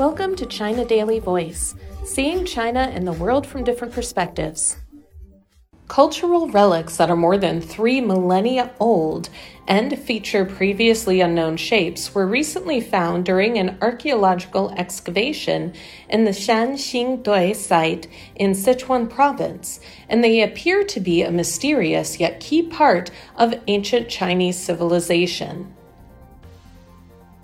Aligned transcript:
Welcome 0.00 0.34
to 0.36 0.46
China 0.46 0.86
Daily 0.86 1.18
Voice, 1.18 1.74
seeing 2.06 2.46
China 2.46 2.90
and 2.90 3.06
the 3.06 3.12
world 3.12 3.46
from 3.46 3.64
different 3.64 3.92
perspectives. 3.92 4.78
Cultural 5.88 6.48
relics 6.48 6.96
that 6.96 7.10
are 7.10 7.16
more 7.16 7.36
than 7.36 7.60
three 7.60 8.00
millennia 8.00 8.72
old 8.80 9.28
and 9.68 9.98
feature 9.98 10.46
previously 10.46 11.20
unknown 11.20 11.58
shapes 11.58 12.14
were 12.14 12.26
recently 12.26 12.80
found 12.80 13.26
during 13.26 13.58
an 13.58 13.76
archaeological 13.82 14.70
excavation 14.70 15.74
in 16.08 16.24
the 16.24 16.30
Sanxingdui 16.30 17.54
site 17.54 18.06
in 18.36 18.52
Sichuan 18.52 19.10
province, 19.10 19.80
and 20.08 20.24
they 20.24 20.40
appear 20.40 20.82
to 20.82 20.98
be 20.98 21.20
a 21.20 21.30
mysterious 21.30 22.18
yet 22.18 22.40
key 22.40 22.62
part 22.62 23.10
of 23.36 23.52
ancient 23.66 24.08
Chinese 24.08 24.58
civilization. 24.58 25.76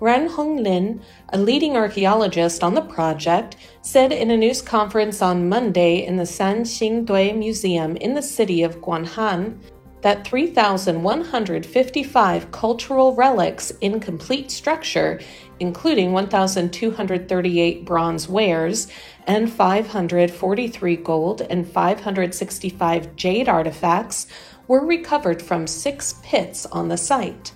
Ran 0.00 0.28
Honglin, 0.28 1.00
a 1.28 1.38
leading 1.38 1.76
archaeologist 1.76 2.64
on 2.64 2.74
the 2.74 2.82
project, 2.82 3.54
said 3.80 4.10
in 4.12 4.30
a 4.30 4.36
news 4.36 4.60
conference 4.60 5.22
on 5.22 5.48
Monday 5.48 6.04
in 6.04 6.16
the 6.16 6.24
Sanxingdui 6.24 7.36
Museum 7.36 7.96
in 7.96 8.14
the 8.14 8.22
city 8.22 8.64
of 8.64 8.80
Guanghan 8.80 9.56
that 10.02 10.26
3,155 10.26 12.50
cultural 12.50 13.14
relics 13.14 13.70
in 13.80 14.00
complete 14.00 14.50
structure, 14.50 15.20
including 15.60 16.12
1,238 16.12 17.84
bronze 17.86 18.28
wares 18.28 18.88
and 19.26 19.50
543 19.50 20.96
gold 20.96 21.40
and 21.42 21.66
565 21.66 23.16
jade 23.16 23.48
artifacts, 23.48 24.26
were 24.68 24.84
recovered 24.84 25.40
from 25.40 25.66
six 25.66 26.16
pits 26.22 26.66
on 26.66 26.88
the 26.88 26.98
site. 26.98 27.52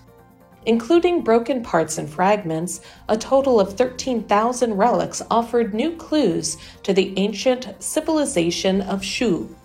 Including 0.69 1.23
broken 1.23 1.63
parts 1.63 1.97
and 1.97 2.11
fragments, 2.11 2.83
a 3.09 3.17
total 3.17 3.59
of 3.59 3.73
13,000 3.73 4.75
relics 4.75 5.23
offered 5.31 5.73
new 5.73 5.97
clues 5.97 6.59
to 6.83 6.93
the 6.93 7.15
ancient 7.17 7.83
civilization 7.83 8.83
of 8.83 9.03
Shu. 9.03 9.57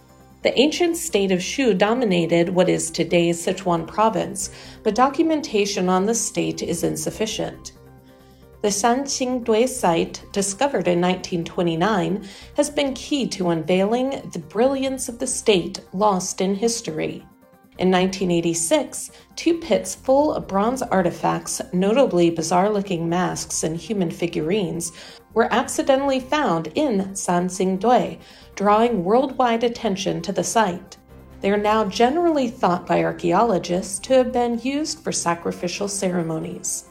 The 0.43 0.57
ancient 0.57 0.95
state 0.95 1.33
of 1.33 1.43
Shu 1.43 1.73
dominated 1.73 2.47
what 2.47 2.69
is 2.69 2.89
today's 2.89 3.45
Sichuan 3.45 3.85
province, 3.85 4.49
but 4.81 4.95
documentation 4.95 5.89
on 5.89 6.05
the 6.05 6.15
state 6.15 6.63
is 6.63 6.85
insufficient. 6.85 7.73
The 8.61 8.69
Sanxingdui 8.69 9.67
site, 9.67 10.23
discovered 10.31 10.87
in 10.87 11.01
1929, 11.01 12.25
has 12.55 12.69
been 12.69 12.93
key 12.93 13.27
to 13.27 13.49
unveiling 13.49 14.29
the 14.31 14.39
brilliance 14.39 15.09
of 15.09 15.19
the 15.19 15.27
state 15.27 15.81
lost 15.91 16.39
in 16.39 16.55
history. 16.55 17.25
In 17.79 17.89
1986, 17.89 19.09
two 19.35 19.57
pits 19.57 19.95
full 19.95 20.33
of 20.33 20.47
bronze 20.47 20.83
artifacts, 20.83 21.59
notably 21.73 22.29
bizarre 22.29 22.69
looking 22.69 23.09
masks 23.09 23.63
and 23.63 23.75
human 23.75 24.11
figurines, 24.11 24.91
were 25.33 25.51
accidentally 25.51 26.19
found 26.19 26.67
in 26.75 27.13
Sanxingdui, 27.13 28.19
drawing 28.55 29.03
worldwide 29.03 29.63
attention 29.63 30.21
to 30.21 30.31
the 30.31 30.43
site. 30.43 30.97
They 31.41 31.49
are 31.49 31.57
now 31.57 31.85
generally 31.85 32.47
thought 32.47 32.85
by 32.85 33.03
archaeologists 33.03 33.97
to 33.99 34.13
have 34.13 34.31
been 34.31 34.59
used 34.59 34.99
for 34.99 35.11
sacrificial 35.11 35.87
ceremonies. 35.87 36.85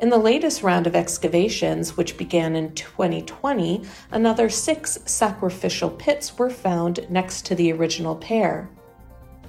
In 0.00 0.08
the 0.08 0.16
latest 0.16 0.62
round 0.62 0.86
of 0.86 0.96
excavations, 0.96 1.96
which 1.96 2.16
began 2.16 2.56
in 2.56 2.74
2020, 2.74 3.82
another 4.10 4.48
six 4.48 4.98
sacrificial 5.04 5.90
pits 5.90 6.38
were 6.38 6.50
found 6.50 7.06
next 7.10 7.44
to 7.46 7.54
the 7.54 7.72
original 7.72 8.16
pair. 8.16 8.70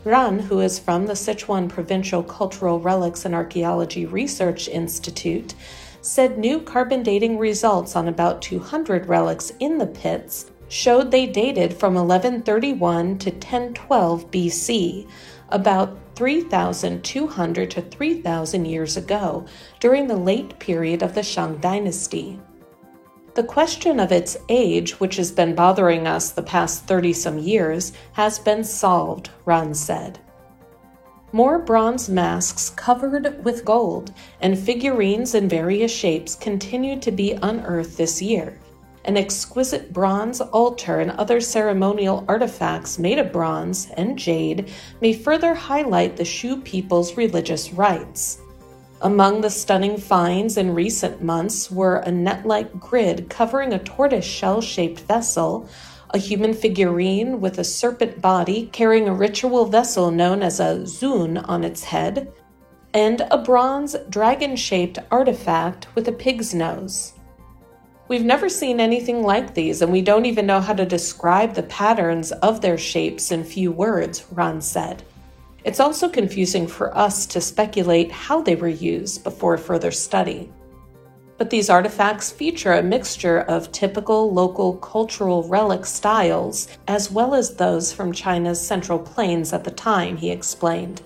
Ran, 0.06 0.40
who 0.40 0.62
is 0.62 0.80
from 0.80 1.08
the 1.08 1.14
Sichuan 1.14 1.68
Provincial 1.68 2.24
Cultural 2.24 2.80
Relics 2.80 3.26
and 3.26 3.36
Archaeology 3.36 4.06
Research 4.06 4.70
Institute, 4.70 5.56
said 6.02 6.38
new 6.38 6.62
carbon 6.62 7.04
dating 7.04 7.38
results 7.38 7.98
on 7.98 8.08
about 8.08 8.42
200 8.42 9.08
relics 9.08 9.52
in 9.60 9.78
the 9.78 9.86
pits 9.86 10.52
showed 10.70 11.12
they 11.12 11.26
dated 11.26 11.74
from 11.74 11.96
1131 11.96 13.18
to 13.18 13.32
1012 13.32 14.32
BC, 14.32 15.10
about 15.50 15.98
3,200 16.16 17.72
to 17.72 17.82
3,000 17.82 18.66
years 18.66 18.96
ago, 18.96 19.46
during 19.80 20.08
the 20.08 20.16
late 20.16 20.60
period 20.60 21.04
of 21.04 21.16
the 21.16 21.24
Shang 21.24 21.58
Dynasty. 21.58 22.40
The 23.40 23.46
question 23.46 24.02
of 24.02 24.12
its 24.12 24.36
age, 24.50 25.00
which 25.00 25.16
has 25.16 25.32
been 25.32 25.56
bothering 25.56 26.06
us 26.06 26.30
the 26.30 26.44
past 26.44 26.84
30 26.84 27.14
some 27.14 27.40
years, 27.40 27.94
has 28.12 28.38
been 28.38 28.66
solved, 28.66 29.30
Ran 29.46 29.74
said. 29.74 30.20
More 31.32 31.58
bronze 31.58 32.10
masks 32.10 32.70
covered 32.72 33.42
with 33.46 33.64
gold 33.64 34.12
and 34.42 34.60
figurines 34.60 35.36
in 35.36 35.48
various 35.48 35.90
shapes 35.90 36.36
continue 36.36 37.00
to 37.00 37.12
be 37.12 37.32
unearthed 37.42 37.96
this 37.96 38.22
year. 38.22 38.60
An 39.06 39.16
exquisite 39.16 39.94
bronze 39.94 40.42
altar 40.42 41.00
and 41.00 41.12
other 41.12 41.40
ceremonial 41.40 42.26
artifacts 42.28 43.00
made 43.00 43.20
of 43.20 43.32
bronze 43.32 43.90
and 43.96 44.20
jade 44.20 44.70
may 45.00 45.14
further 45.14 45.54
highlight 45.54 46.18
the 46.18 46.26
Shu 46.26 46.60
people's 46.60 47.16
religious 47.16 47.72
rites. 47.72 48.42
Among 49.02 49.40
the 49.40 49.50
stunning 49.50 49.98
finds 49.98 50.58
in 50.58 50.76
recent 50.76 51.24
months 51.24 51.72
were 51.72 51.98
a 51.98 52.12
net 52.12 52.46
like 52.46 52.78
grid 52.82 53.30
covering 53.30 53.72
a 53.72 53.80
tortoise 53.80 54.26
shell 54.26 54.60
shaped 54.60 55.00
vessel, 55.02 55.70
a 56.10 56.18
human 56.18 56.54
figurine 56.54 57.40
with 57.40 57.60
a 57.60 57.64
serpent 57.64 58.22
body 58.22 58.68
carrying 58.74 59.08
a 59.08 59.14
ritual 59.14 59.66
vessel 59.66 60.12
known 60.12 60.42
as 60.42 60.60
a 60.60 60.80
zun 60.84 61.42
on 61.48 61.64
its 61.64 61.82
head, 61.82 62.34
and 62.94 63.22
a 63.32 63.38
bronze 63.38 63.96
dragon 64.10 64.58
shaped 64.58 65.00
artifact 65.12 65.88
with 65.96 66.10
a 66.10 66.12
pig's 66.12 66.54
nose. 66.54 67.14
We've 68.10 68.26
never 68.26 68.50
seen 68.50 68.82
anything 68.82 69.24
like 69.24 69.54
these, 69.54 69.82
and 69.82 69.94
we 69.94 70.02
don't 70.02 70.26
even 70.26 70.46
know 70.46 70.60
how 70.60 70.74
to 70.74 70.86
describe 70.86 71.54
the 71.54 71.64
patterns 71.64 72.34
of 72.34 72.60
their 72.60 72.78
shapes 72.78 73.32
in 73.32 73.46
few 73.46 73.72
words, 73.72 74.26
Ran 74.32 74.60
said. 74.60 75.04
It's 75.64 75.80
also 75.80 76.08
confusing 76.08 76.68
for 76.68 76.96
us 76.98 77.26
to 77.28 77.42
speculate 77.42 78.12
how 78.12 78.42
they 78.42 78.56
were 78.56 78.68
used 78.68 79.24
before 79.24 79.58
further 79.58 79.92
study. 79.92 80.52
But 81.38 81.50
these 81.50 81.70
artifacts 81.70 82.32
feature 82.32 82.74
a 82.74 82.84
mixture 82.84 83.40
of 83.42 83.72
typical 83.72 84.34
local 84.34 84.74
cultural 84.78 85.44
relic 85.44 85.86
styles 85.86 86.68
as 86.88 87.10
well 87.10 87.34
as 87.34 87.56
those 87.56 87.94
from 87.94 88.12
China's 88.12 88.60
Central 88.60 89.00
Plains 89.00 89.54
at 89.54 89.64
the 89.64 89.72
time, 89.72 90.18
he 90.18 90.32
explained. 90.32 91.02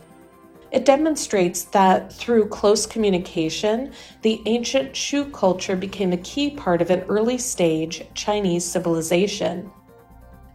It 0.71 0.85
demonstrates 0.85 1.65
that 1.65 2.11
through 2.11 2.47
close 2.47 2.87
communication, 2.87 3.93
the 4.23 4.41
ancient 4.47 4.95
Shu 4.95 5.25
culture 5.25 5.75
became 5.75 6.13
a 6.13 6.17
key 6.17 6.49
part 6.49 6.81
of 6.81 6.89
an 6.89 7.01
early 7.01 7.37
stage 7.37 8.03
Chinese 8.15 8.65
civilization. 8.65 9.71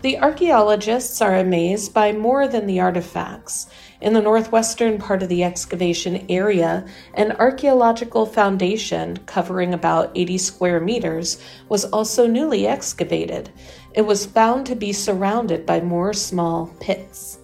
The 0.00 0.18
archaeologists 0.18 1.20
are 1.20 1.36
amazed 1.36 1.92
by 1.92 2.12
more 2.12 2.46
than 2.46 2.66
the 2.66 2.78
artifacts. 2.78 3.66
In 4.00 4.12
the 4.12 4.22
northwestern 4.22 4.98
part 4.98 5.24
of 5.24 5.28
the 5.28 5.42
excavation 5.42 6.24
area, 6.28 6.86
an 7.14 7.32
archaeological 7.32 8.24
foundation 8.24 9.16
covering 9.26 9.74
about 9.74 10.12
80 10.14 10.38
square 10.38 10.78
meters 10.78 11.42
was 11.68 11.84
also 11.86 12.28
newly 12.28 12.64
excavated. 12.64 13.50
It 13.92 14.02
was 14.02 14.24
found 14.24 14.66
to 14.66 14.76
be 14.76 14.92
surrounded 14.92 15.66
by 15.66 15.80
more 15.80 16.12
small 16.12 16.72
pits. 16.78 17.40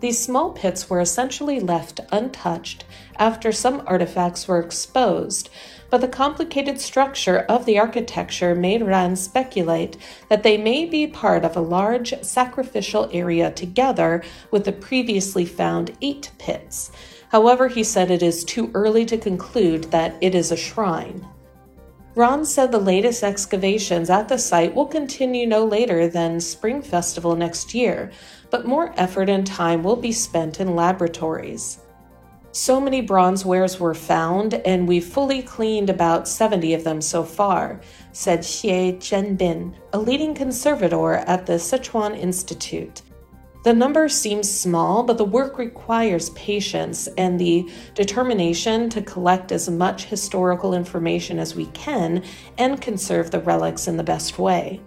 These 0.00 0.24
small 0.24 0.52
pits 0.52 0.88
were 0.88 1.00
essentially 1.00 1.60
left 1.60 2.00
untouched 2.10 2.86
after 3.18 3.52
some 3.52 3.82
artifacts 3.86 4.48
were 4.48 4.60
exposed, 4.60 5.50
but 5.96 6.02
the 6.02 6.08
complicated 6.08 6.78
structure 6.78 7.38
of 7.48 7.64
the 7.64 7.78
architecture 7.78 8.54
made 8.54 8.82
Ran 8.82 9.16
speculate 9.16 9.96
that 10.28 10.42
they 10.42 10.58
may 10.58 10.84
be 10.84 11.06
part 11.06 11.42
of 11.42 11.56
a 11.56 11.60
large 11.62 12.12
sacrificial 12.20 13.08
area 13.14 13.50
together 13.50 14.22
with 14.50 14.66
the 14.66 14.72
previously 14.72 15.46
found 15.46 15.96
eight 16.02 16.30
pits. 16.36 16.92
However, 17.30 17.68
he 17.68 17.82
said 17.82 18.10
it 18.10 18.22
is 18.22 18.44
too 18.44 18.70
early 18.74 19.06
to 19.06 19.16
conclude 19.16 19.84
that 19.84 20.14
it 20.20 20.34
is 20.34 20.52
a 20.52 20.56
shrine. 20.58 21.26
Ran 22.14 22.44
said 22.44 22.72
the 22.72 22.78
latest 22.78 23.22
excavations 23.22 24.10
at 24.10 24.28
the 24.28 24.36
site 24.36 24.74
will 24.74 24.84
continue 24.84 25.46
no 25.46 25.64
later 25.64 26.08
than 26.08 26.40
Spring 26.40 26.82
Festival 26.82 27.34
next 27.36 27.72
year, 27.72 28.10
but 28.50 28.66
more 28.66 28.92
effort 28.98 29.30
and 29.30 29.46
time 29.46 29.82
will 29.82 29.96
be 29.96 30.12
spent 30.12 30.60
in 30.60 30.76
laboratories. 30.76 31.78
So 32.56 32.80
many 32.80 33.02
bronze 33.02 33.44
wares 33.44 33.78
were 33.78 33.92
found, 33.92 34.54
and 34.54 34.88
we've 34.88 35.04
fully 35.04 35.42
cleaned 35.42 35.90
about 35.90 36.26
70 36.26 36.72
of 36.72 36.84
them 36.84 37.02
so 37.02 37.22
far, 37.22 37.82
said 38.12 38.38
Xie 38.38 38.96
Zhenbin, 38.96 39.74
a 39.92 39.98
leading 39.98 40.34
conservator 40.34 41.16
at 41.16 41.44
the 41.44 41.58
Sichuan 41.58 42.18
Institute. 42.18 43.02
The 43.62 43.74
number 43.74 44.08
seems 44.08 44.50
small, 44.50 45.02
but 45.02 45.18
the 45.18 45.24
work 45.26 45.58
requires 45.58 46.30
patience 46.30 47.08
and 47.18 47.38
the 47.38 47.70
determination 47.94 48.88
to 48.88 49.02
collect 49.02 49.52
as 49.52 49.68
much 49.68 50.06
historical 50.06 50.72
information 50.72 51.38
as 51.38 51.54
we 51.54 51.66
can 51.66 52.24
and 52.56 52.80
conserve 52.80 53.30
the 53.30 53.40
relics 53.40 53.86
in 53.86 53.98
the 53.98 54.02
best 54.02 54.38
way. 54.38 54.80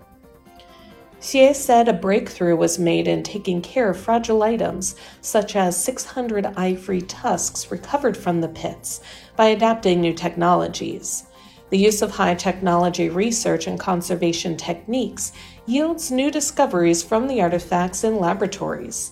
Xie 1.21 1.53
said 1.53 1.89
a 1.89 1.93
breakthrough 1.93 2.55
was 2.55 2.79
made 2.79 3.05
in 3.05 3.23
taking 3.23 3.61
care 3.61 3.89
of 3.89 3.99
fragile 3.99 4.41
items, 4.41 4.95
such 5.21 5.53
as 5.55 5.83
600 5.83 6.45
ivory 6.55 7.01
tusks 7.01 7.69
recovered 7.69 8.15
from 8.15 8.39
the 8.39 8.47
pits, 8.47 9.01
by 9.35 9.47
adapting 9.47 9.99
new 9.99 10.13
technologies. 10.13 11.25
The 11.71 11.77
use 11.77 12.01
of 12.01 12.11
high 12.11 12.35
technology 12.35 13.09
research 13.09 13.67
and 13.67 13.77
conservation 13.77 14.55
techniques 14.55 15.33
yields 15.65 16.09
new 16.09 16.31
discoveries 16.31 17.03
from 17.03 17.27
the 17.27 17.41
artifacts 17.41 18.05
in 18.05 18.17
laboratories. 18.17 19.11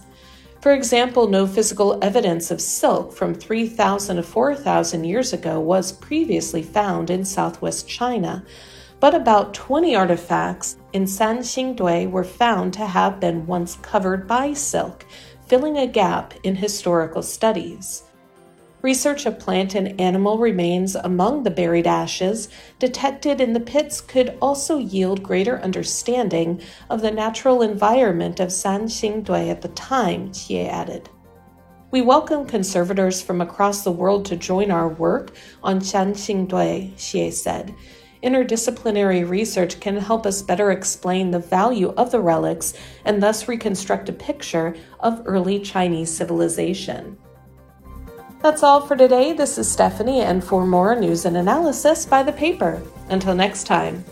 For 0.62 0.72
example, 0.72 1.28
no 1.28 1.46
physical 1.46 2.00
evidence 2.02 2.52
of 2.52 2.62
silk 2.62 3.12
from 3.12 3.36
3,000 3.36 4.16
to 4.16 4.24
4,000 4.24 5.04
years 5.04 5.34
ago 5.34 5.60
was 5.60 5.92
previously 5.92 6.64
found 6.64 7.10
in 7.10 7.26
southwest 7.26 7.88
China, 7.88 8.44
but 9.00 9.14
about 9.14 9.54
20 9.54 9.96
artifacts 9.96 10.78
in 10.94 11.04
Sanxingdui 11.04 12.10
were 12.10 12.24
found 12.24 12.74
to 12.74 12.86
have 12.86 13.20
been 13.20 13.46
once 13.46 13.76
covered 13.82 14.28
by 14.28 14.54
silk, 14.54 15.06
filling 15.48 15.78
a 15.78 15.88
gap 15.88 16.34
in 16.44 16.56
historical 16.56 17.22
studies. 17.22 18.04
Research 18.82 19.26
of 19.26 19.40
plant 19.40 19.76
and 19.76 20.00
animal 20.00 20.38
remains 20.38 20.96
among 20.96 21.44
the 21.44 21.50
buried 21.52 21.88
ashes 21.88 22.50
detected 22.80 23.42
in 23.42 23.54
the 23.54 23.60
pits 23.60 24.02
could 24.02 24.38
also 24.42 24.78
yield 24.78 25.24
greater 25.24 25.60
understanding 25.62 26.62
of 26.90 27.02
the 27.02 27.12
natural 27.12 27.64
environment 27.64 28.40
of 28.40 28.50
Sanxingdui 28.50 29.50
at 29.50 29.62
the 29.62 29.70
time, 29.70 30.30
Xie 30.30 30.70
added. 30.70 31.10
We 31.90 32.02
welcome 32.02 32.46
conservators 32.46 33.22
from 33.22 33.42
across 33.42 33.84
the 33.84 33.92
world 33.92 34.26
to 34.26 34.36
join 34.36 34.72
our 34.72 34.90
work 34.90 35.36
on 35.64 35.80
Sanxingdui, 35.80 36.94
Xie 36.96 37.34
said. 37.34 37.74
Interdisciplinary 38.24 39.28
research 39.28 39.80
can 39.80 39.98
help 39.98 40.26
us 40.26 40.42
better 40.42 40.72
explain 40.72 41.32
the 41.32 41.40
value 41.40 41.90
of 41.98 42.12
the 42.12 42.20
relics 42.20 42.74
and 43.06 43.22
thus 43.22 43.48
reconstruct 43.48 44.10
a 44.10 44.14
picture 44.14 44.76
of 45.00 45.22
early 45.26 45.60
Chinese 45.60 46.12
civilization. 46.12 47.18
That's 48.42 48.64
all 48.64 48.82
for 48.82 48.96
today. 48.96 49.34
This 49.34 49.58
is 49.58 49.70
Stephanie, 49.70 50.22
and 50.22 50.44
for 50.44 50.66
more 50.66 50.96
news 51.00 51.26
and 51.26 51.38
analysis 51.38 52.06
by 52.06 52.24
the 52.24 52.32
paper. 52.32 52.82
Until 53.10 53.36
next 53.36 53.66
time. 53.66 54.06